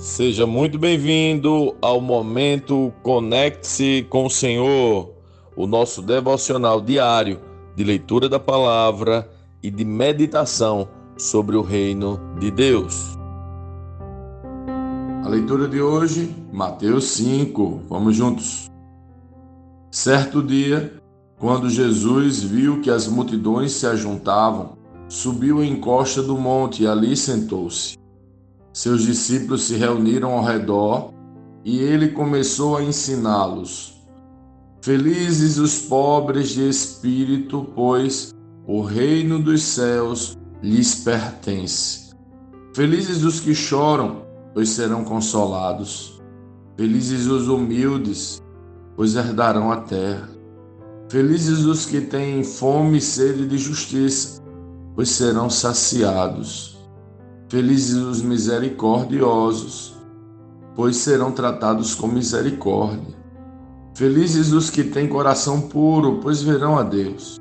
[0.00, 5.12] Seja muito bem-vindo ao momento Conecte-se com o Senhor,
[5.54, 7.38] o nosso devocional diário
[7.76, 9.30] de leitura da palavra
[9.62, 13.14] e de meditação sobre o reino de Deus.
[15.22, 17.82] A leitura de hoje, Mateus 5.
[17.86, 18.70] Vamos juntos.
[19.90, 20.94] Certo dia,
[21.38, 24.78] quando Jesus viu que as multidões se ajuntavam,
[25.10, 27.99] subiu em costa do monte e ali sentou-se.
[28.72, 31.12] Seus discípulos se reuniram ao redor
[31.64, 34.00] e ele começou a ensiná-los.
[34.82, 38.32] Felizes os pobres de espírito, pois
[38.66, 42.10] o reino dos céus lhes pertence.
[42.74, 44.22] Felizes os que choram,
[44.54, 46.20] pois serão consolados.
[46.76, 48.40] Felizes os humildes,
[48.96, 50.30] pois herdarão a terra.
[51.10, 54.40] Felizes os que têm fome e sede de justiça,
[54.94, 56.79] pois serão saciados.
[57.50, 59.96] Felizes os misericordiosos,
[60.76, 63.18] pois serão tratados com misericórdia.
[63.96, 67.40] Felizes os que têm coração puro, pois verão a Deus.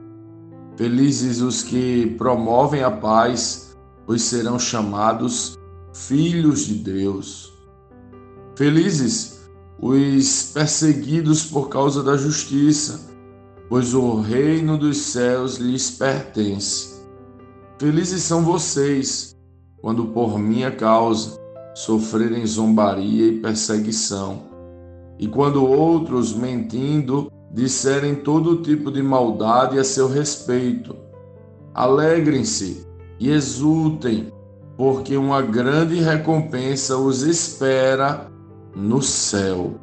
[0.75, 5.55] Felizes os que promovem a paz, pois serão chamados
[5.93, 7.53] filhos de Deus.
[8.55, 9.47] Felizes
[9.79, 12.99] os perseguidos por causa da justiça,
[13.69, 16.99] pois o reino dos céus lhes pertence.
[17.77, 19.37] Felizes são vocês
[19.81, 21.39] quando por minha causa
[21.73, 24.43] sofrerem zombaria e perseguição,
[25.17, 30.95] e quando outros, mentindo, disserem todo tipo de maldade a seu respeito.
[31.73, 32.85] Alegrem-se
[33.19, 34.31] e exultem,
[34.77, 38.27] porque uma grande recompensa os espera
[38.75, 39.75] no céu.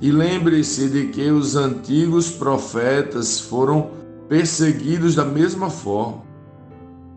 [0.00, 3.90] E lembre-se de que os antigos profetas foram
[4.28, 6.22] perseguidos da mesma forma.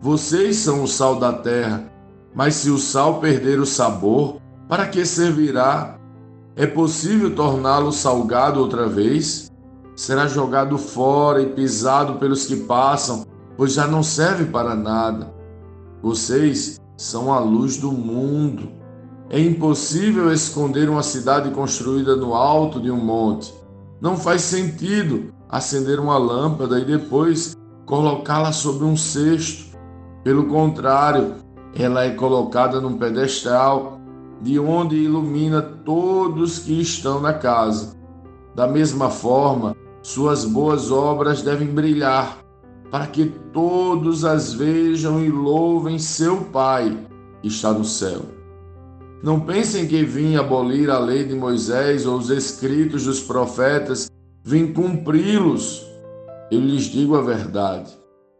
[0.00, 1.95] Vocês são o sal da terra.
[2.36, 4.36] Mas se o sal perder o sabor,
[4.68, 5.98] para que servirá?
[6.54, 9.50] É possível torná-lo salgado outra vez?
[9.96, 13.24] Será jogado fora e pisado pelos que passam,
[13.56, 15.32] pois já não serve para nada.
[16.02, 18.68] Vocês são a luz do mundo.
[19.30, 23.54] É impossível esconder uma cidade construída no alto de um monte.
[23.98, 29.74] Não faz sentido acender uma lâmpada e depois colocá-la sobre um cesto.
[30.22, 31.45] Pelo contrário,
[31.78, 34.00] ela é colocada num pedestal
[34.40, 37.94] de onde ilumina todos que estão na casa.
[38.54, 42.38] Da mesma forma, suas boas obras devem brilhar,
[42.90, 46.96] para que todos as vejam e louvem seu Pai
[47.42, 48.22] que está no céu.
[49.22, 54.10] Não pensem que vim abolir a lei de Moisés ou os escritos dos profetas,
[54.42, 55.84] vim cumpri-los.
[56.50, 57.92] Eu lhes digo a verdade.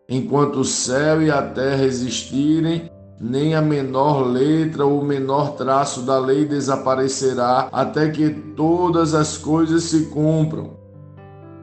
[0.08, 2.88] Enquanto o céu e a terra existirem,
[3.20, 9.84] nem a menor letra ou menor traço da lei desaparecerá, até que todas as coisas
[9.84, 10.76] se cumpram.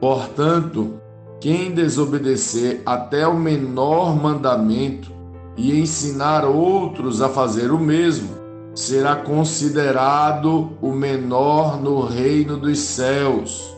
[0.00, 0.94] Portanto,
[1.40, 5.12] quem desobedecer até o menor mandamento
[5.56, 8.30] e ensinar outros a fazer o mesmo,
[8.74, 13.72] será considerado o menor no reino dos céus.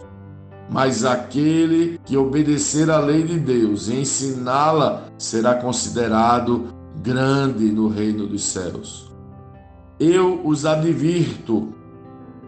[0.71, 8.27] Mas aquele que obedecer à lei de Deus e ensiná-la será considerado grande no reino
[8.27, 9.11] dos céus.
[9.99, 11.73] Eu os advirto,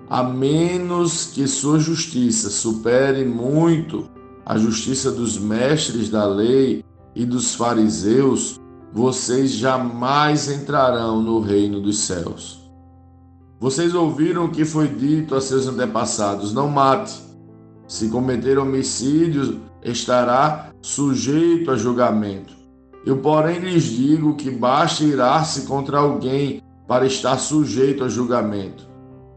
[0.08, 4.08] a menos que sua justiça supere muito
[4.44, 6.82] a justiça dos mestres da lei
[7.14, 8.58] e dos fariseus,
[8.92, 12.58] vocês jamais entrarão no reino dos céus.
[13.60, 17.20] Vocês ouviram o que foi dito a seus antepassados: não mate.
[17.86, 22.57] Se cometer homicídio, estará sujeito a julgamento.
[23.08, 28.86] Eu, porém, lhes digo que basta irar-se contra alguém para estar sujeito a julgamento.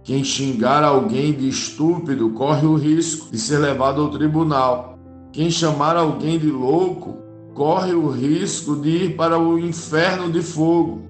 [0.04, 5.00] Quem xingar alguém de estúpido corre o risco de ser levado ao tribunal.
[5.32, 7.16] Quem chamar alguém de louco
[7.54, 11.04] corre o risco de ir para o inferno de fogo.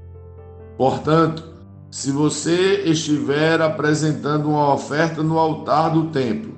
[0.77, 1.43] Portanto,
[1.89, 6.53] se você estiver apresentando uma oferta no altar do templo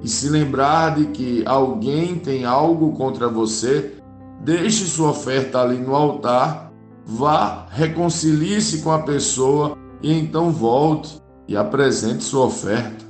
[0.00, 3.99] e se lembrar de que alguém tem algo contra você,
[4.40, 6.72] deixe sua oferta ali no altar,
[7.04, 13.04] vá, reconcilie-se com a pessoa e então volte e apresente sua oferta.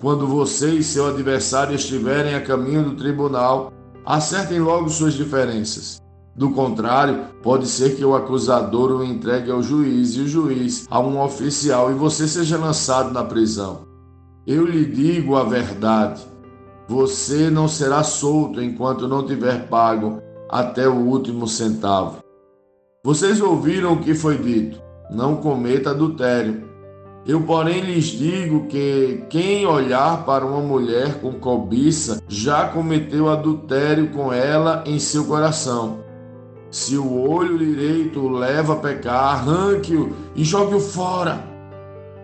[0.00, 3.72] Quando você e seu adversário estiverem a caminho do tribunal,
[4.04, 6.00] acertem logo suas diferenças.
[6.34, 10.98] Do contrário, pode ser que o acusador o entregue ao juiz e o juiz a
[10.98, 13.86] um oficial e você seja lançado na prisão.
[14.46, 16.22] Eu lhe digo a verdade:
[16.88, 20.22] você não será solto enquanto não tiver pago
[20.52, 22.18] até o último centavo.
[23.02, 24.78] Vocês ouviram o que foi dito:
[25.10, 26.70] não cometa adultério.
[27.24, 34.08] Eu, porém, lhes digo que quem olhar para uma mulher com cobiça já cometeu adultério
[34.08, 36.00] com ela em seu coração.
[36.68, 41.44] Se o olho direito o leva a pecar, arranque-o e jogue-o fora.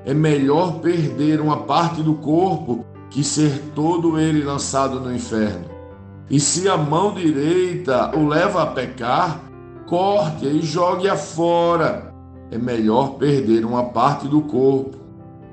[0.05, 5.78] É melhor perder uma parte do corpo que ser todo ele lançado no inferno.
[6.31, 9.41] E se a mão direita o leva a pecar,
[9.87, 12.15] corte-a e jogue-a fora.
[12.51, 14.97] É melhor perder uma parte do corpo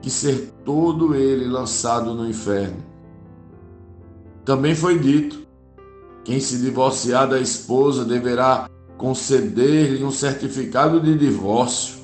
[0.01, 2.83] que ser todo ele lançado no inferno.
[4.43, 5.45] Também foi dito:
[6.23, 11.95] quem se divorciar da esposa deverá conceder-lhe um certificado de divórcio.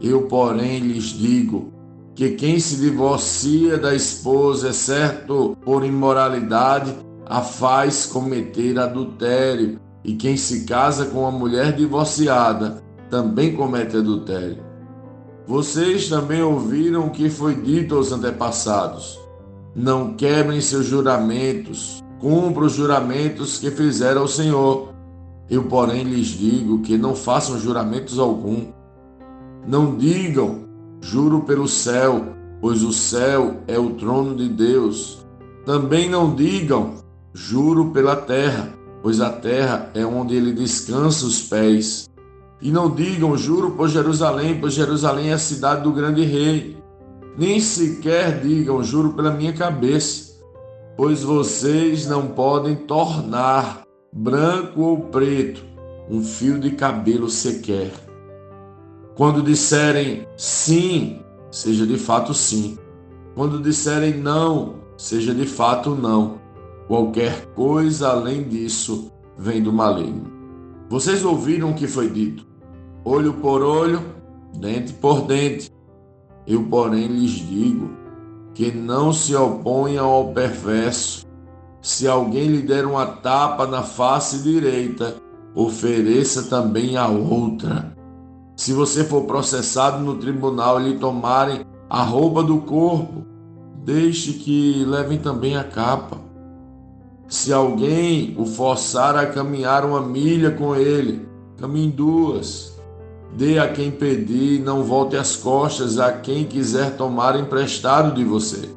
[0.00, 1.72] Eu, porém, lhes digo
[2.14, 6.94] que quem se divorcia da esposa, exceto por imoralidade,
[7.30, 14.58] a faz cometer adultério, e quem se casa com uma mulher divorciada também comete adultério.
[15.46, 19.16] Vocês também ouviram o que foi dito aos antepassados:
[19.76, 24.92] Não quebrem seus juramentos, cumpram os juramentos que fizeram ao Senhor.
[25.48, 28.72] Eu, porém, lhes digo que não façam juramentos algum.
[29.64, 30.64] Não digam,
[31.00, 32.24] juro pelo céu,
[32.60, 35.24] pois o céu é o trono de Deus.
[35.64, 36.94] Também não digam,
[37.32, 38.72] juro pela terra,
[39.02, 42.08] pois a terra é onde ele descansa os pés.
[42.60, 46.76] E não digam, juro por Jerusalém, pois Jerusalém é a cidade do grande rei.
[47.36, 50.38] Nem sequer digam, juro pela minha cabeça,
[50.96, 53.82] pois vocês não podem tornar
[54.12, 55.64] branco ou preto
[56.10, 57.92] um fio de cabelo sequer.
[59.16, 62.76] Quando disserem sim, seja de fato sim.
[63.34, 66.39] Quando disserem não, seja de fato não.
[66.90, 70.28] Qualquer coisa além disso vem do maligno.
[70.88, 72.44] Vocês ouviram o que foi dito:
[73.04, 74.02] olho por olho,
[74.58, 75.70] dente por dente.
[76.48, 77.92] Eu, porém, lhes digo
[78.54, 81.24] que não se oponham ao perverso.
[81.80, 85.14] Se alguém lhe der uma tapa na face direita,
[85.54, 87.96] ofereça também a outra.
[88.56, 93.24] Se você for processado no tribunal e lhe tomarem a roupa do corpo,
[93.84, 96.29] deixe que levem também a capa.
[97.30, 102.76] Se alguém o forçar a caminhar uma milha com ele, caminhe duas.
[103.36, 108.68] Dê a quem pedir, não volte as costas a quem quiser tomar emprestado de você.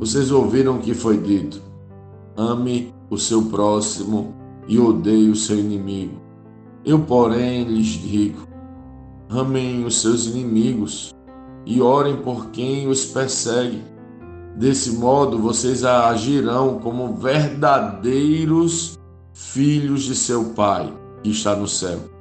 [0.00, 1.62] Vocês ouviram o que foi dito:
[2.36, 4.34] ame o seu próximo
[4.66, 6.20] e odeie o seu inimigo.
[6.84, 8.48] Eu, porém, lhes digo:
[9.30, 11.14] amem os seus inimigos
[11.64, 13.93] e orem por quem os persegue.
[14.56, 18.98] Desse modo, vocês agirão como verdadeiros
[19.32, 20.92] filhos de seu Pai
[21.22, 22.14] que está no céu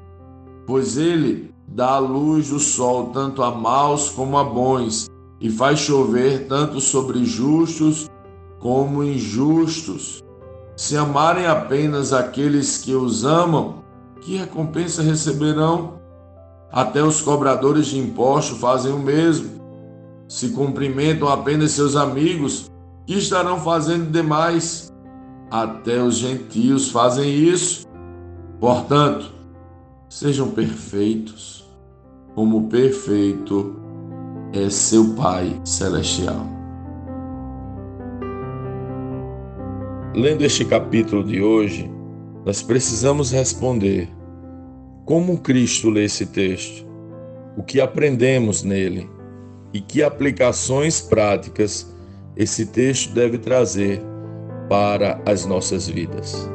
[0.65, 5.07] pois ele dá à luz o sol tanto a maus como a bons,
[5.39, 8.09] e faz chover tanto sobre justos
[8.59, 10.23] como injustos.
[10.75, 13.83] Se amarem apenas aqueles que os amam,
[14.21, 15.99] que recompensa receberão?
[16.71, 19.62] Até os cobradores de imposto fazem o mesmo.
[20.27, 22.71] Se cumprimentam apenas seus amigos,
[23.05, 24.91] que estarão fazendo demais?
[25.51, 27.85] Até os gentios fazem isso.
[28.59, 29.33] Portanto,
[30.13, 31.67] Sejam perfeitos,
[32.35, 33.75] como perfeito
[34.53, 36.45] é seu Pai Celestial.
[40.13, 41.91] Lendo este capítulo de hoje,
[42.45, 44.07] nós precisamos responder
[45.03, 46.85] como Cristo lê esse texto,
[47.57, 49.09] o que aprendemos nele
[49.73, 51.93] e que aplicações práticas
[52.35, 54.01] esse texto deve trazer
[54.69, 56.49] para as nossas vidas.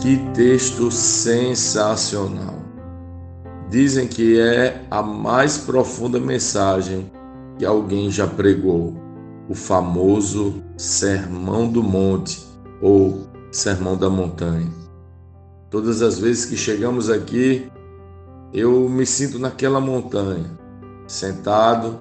[0.00, 2.54] Que texto sensacional!
[3.68, 7.10] Dizem que é a mais profunda mensagem
[7.58, 8.94] que alguém já pregou,
[9.48, 12.46] o famoso Sermão do Monte
[12.80, 14.85] ou Sermão da Montanha.
[15.76, 17.70] Todas as vezes que chegamos aqui,
[18.50, 20.58] eu me sinto naquela montanha,
[21.06, 22.00] sentado,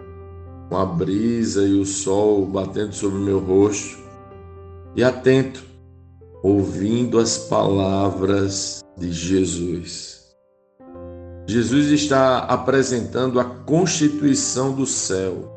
[0.70, 3.98] com a brisa e o sol batendo sobre meu rosto
[4.96, 5.62] e atento
[6.41, 10.22] ouvindo as palavras de Jesus.
[11.46, 15.51] Jesus está apresentando a constituição do céu,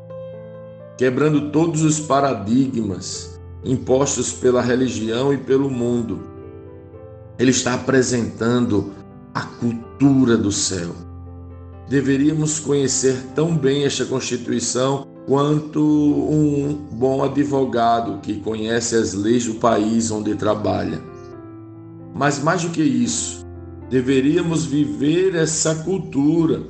[0.97, 6.28] quebrando todos os paradigmas impostos pela religião e pelo mundo.
[7.39, 8.91] Ele está apresentando
[9.33, 10.93] a cultura do céu.
[11.87, 19.55] Deveríamos conhecer tão bem esta constituição quanto um bom advogado que conhece as leis do
[19.55, 21.01] país onde trabalha.
[22.13, 23.45] Mas mais do que isso,
[23.89, 26.63] deveríamos viver essa cultura,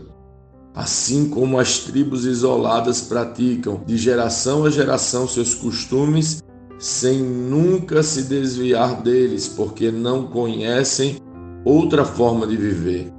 [0.75, 6.43] assim como as tribos isoladas praticam de geração a geração seus costumes,
[6.79, 11.17] sem nunca se desviar deles, porque não conhecem
[11.65, 13.11] outra forma de viver.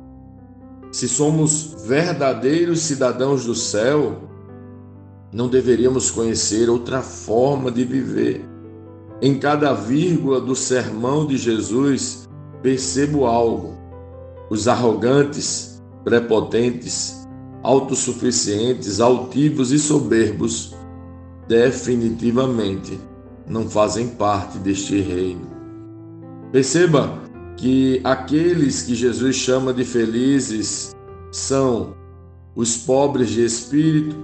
[0.91, 4.23] Se somos verdadeiros cidadãos do céu,
[5.31, 8.45] não deveríamos conhecer outra forma de viver.
[9.21, 12.27] Em cada vírgula do sermão de Jesus,
[12.63, 13.75] percebo algo.
[14.49, 17.29] Os arrogantes, prepotentes,
[17.63, 20.75] autossuficientes, altivos e soberbos
[21.47, 22.99] definitivamente
[23.51, 25.47] não fazem parte deste reino.
[26.53, 27.19] Perceba
[27.57, 30.95] que aqueles que Jesus chama de felizes
[31.33, 31.95] são
[32.55, 34.17] os pobres de espírito,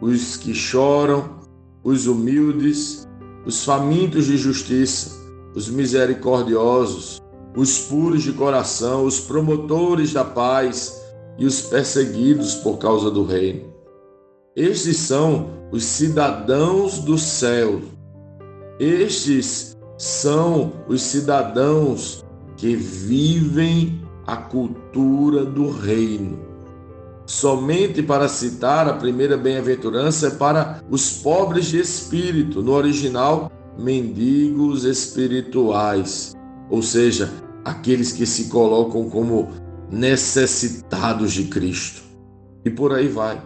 [0.00, 1.40] os que choram,
[1.82, 3.06] os humildes,
[3.44, 5.10] os famintos de justiça,
[5.54, 7.20] os misericordiosos,
[7.56, 11.02] os puros de coração, os promotores da paz
[11.36, 13.72] e os perseguidos por causa do reino.
[14.54, 17.80] Estes são os cidadãos do céu.
[18.78, 22.24] Estes são os cidadãos
[22.56, 26.38] que vivem a cultura do reino.
[27.26, 34.84] Somente para citar a primeira bem-aventurança é para os pobres de espírito, no original, mendigos
[34.84, 36.34] espirituais,
[36.68, 37.32] ou seja,
[37.64, 39.50] aqueles que se colocam como
[39.90, 42.02] necessitados de Cristo.
[42.64, 43.40] E por aí vai.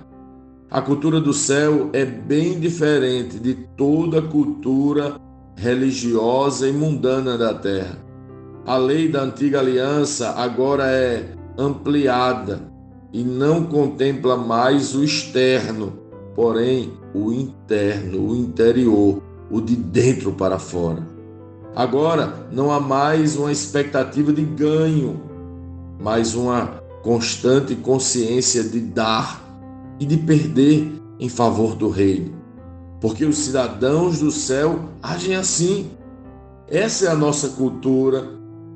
[0.71, 5.17] A cultura do céu é bem diferente de toda cultura
[5.57, 8.07] religiosa e mundana da terra
[8.67, 12.61] a lei da antiga aliança agora é ampliada
[13.13, 15.93] e não contempla mais o externo,
[16.35, 21.07] porém o interno, o interior, o de dentro para fora.
[21.77, 25.23] Agora não há mais uma expectativa de ganho,
[26.01, 29.46] mas uma constante consciência de dar
[29.99, 32.35] e de perder em favor do reino.
[33.01, 35.91] Porque os cidadãos do céu agem assim.
[36.69, 38.29] Essa é a nossa cultura,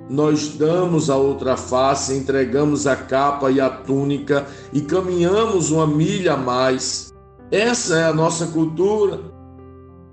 [0.09, 6.35] nós damos a outra face, entregamos a capa e a túnica e caminhamos uma milha
[6.35, 7.13] a mais.
[7.51, 9.21] Essa é a nossa cultura.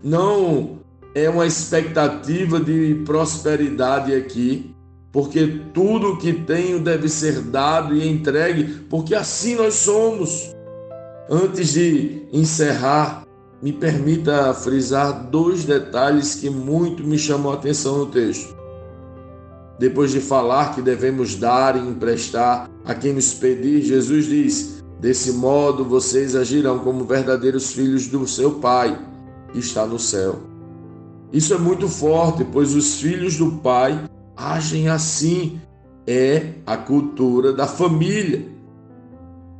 [0.03, 0.79] Não
[1.15, 4.75] é uma expectativa de prosperidade aqui,
[5.11, 10.55] porque tudo que tenho deve ser dado e entregue, porque assim nós somos.
[11.29, 13.25] Antes de encerrar,
[13.61, 18.55] me permita frisar dois detalhes que muito me chamou a atenção no texto.
[19.77, 25.33] Depois de falar que devemos dar e emprestar a quem nos pedir, Jesus diz: Desse
[25.33, 28.97] modo vocês agirão como verdadeiros filhos do seu Pai,
[29.51, 30.39] que está no céu.
[31.31, 34.01] Isso é muito forte, pois os filhos do Pai
[34.35, 35.59] agem assim.
[36.09, 38.47] É a cultura da família.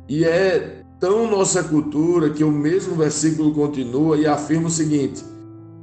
[0.08, 5.24] E é tão nossa cultura que o mesmo versículo continua e afirma o seguinte: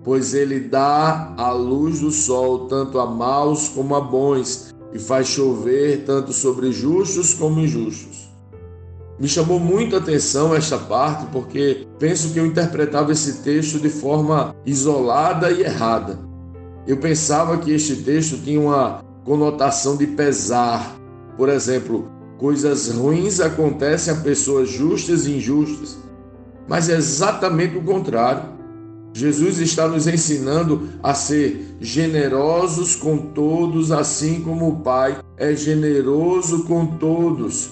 [0.04, 5.28] pois ele dá a luz do sol tanto a maus como a bons, e faz
[5.28, 8.30] chover tanto sobre justos como injustos.
[9.20, 13.90] Me chamou muito a atenção esta parte porque penso que eu interpretava esse texto de
[13.90, 16.20] forma isolada e errada.
[16.86, 20.98] Eu pensava que este texto tinha uma conotação de pesar.
[21.38, 25.98] Por exemplo, coisas ruins acontecem a pessoas justas e injustas.
[26.68, 28.56] Mas é exatamente o contrário.
[29.14, 36.66] Jesus está nos ensinando a ser generosos com todos, assim como o Pai é generoso
[36.66, 37.70] com todos,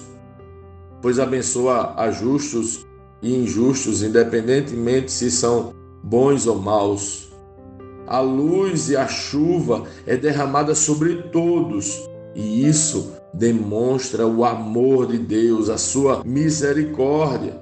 [1.02, 2.86] pois abençoa a justos
[3.20, 7.28] e injustos, independentemente se são bons ou maus.
[8.06, 15.18] A luz e a chuva é derramada sobre todos, e isso demonstra o amor de
[15.18, 17.60] Deus, a sua misericórdia,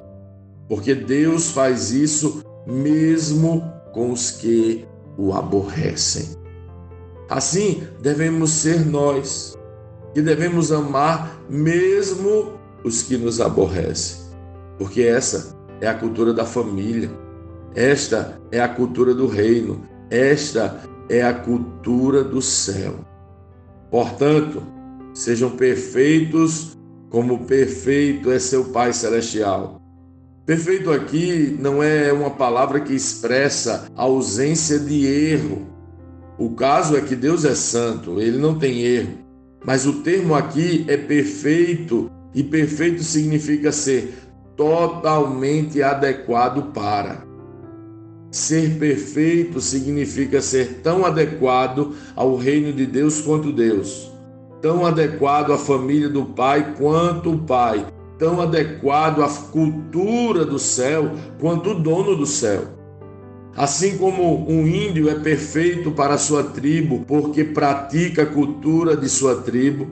[0.69, 3.63] porque Deus faz isso mesmo
[3.93, 4.87] com os que
[5.17, 6.29] o aborrecem.
[7.29, 9.59] Assim devemos ser nós,
[10.15, 12.53] que devemos amar mesmo
[12.85, 14.21] os que nos aborrecem,
[14.79, 17.11] porque essa é a cultura da família,
[17.75, 22.97] esta é a cultura do reino, esta é a cultura do céu.
[23.91, 24.63] Portanto,
[25.15, 26.77] sejam perfeitos
[27.11, 29.81] como perfeito é seu Pai Celestial.
[30.47, 35.67] Perfeito aqui não é uma palavra que expressa ausência de erro.
[36.39, 39.19] O caso é que Deus é santo, ele não tem erro.
[39.65, 44.15] Mas o termo aqui é perfeito, e perfeito significa ser
[44.57, 47.25] totalmente adequado para.
[48.31, 54.12] Ser perfeito significa ser tão adequado ao reino de Deus quanto Deus.
[54.63, 57.85] Tão adequado à família do pai quanto o pai,
[58.17, 62.63] tão adequado à cultura do céu quanto o dono do céu.
[63.57, 69.43] Assim como um índio é perfeito para sua tribo porque pratica a cultura de sua
[69.43, 69.89] tribo,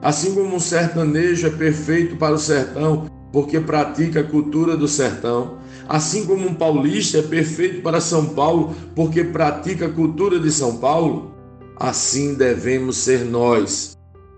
[0.00, 5.58] assim como um sertanejo é perfeito para o sertão porque pratica a cultura do sertão,
[5.88, 10.76] assim como um paulista é perfeito para São Paulo porque pratica a cultura de São
[10.76, 11.34] Paulo,
[11.76, 13.94] assim devemos ser nós,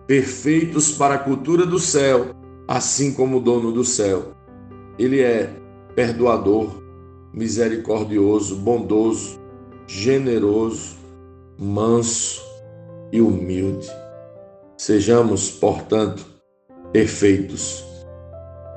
[0.06, 2.30] perfeitos para a cultura do céu,
[2.68, 4.32] assim como o dono do céu.
[4.98, 5.52] Ele é
[5.94, 6.82] perdoador,
[7.32, 9.38] misericordioso, bondoso,
[9.86, 10.96] generoso,
[11.58, 12.42] manso
[13.12, 13.88] e humilde.
[14.76, 16.24] Sejamos, portanto,
[16.92, 17.84] perfeitos,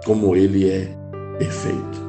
[0.06, 0.96] como Ele é
[1.38, 2.09] perfeito.